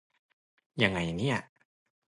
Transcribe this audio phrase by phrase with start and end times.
[0.83, 1.37] ยังไงเนี่ย